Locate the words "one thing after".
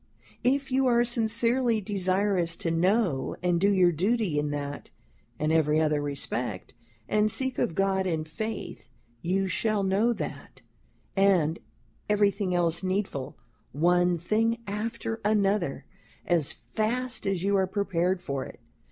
13.73-15.21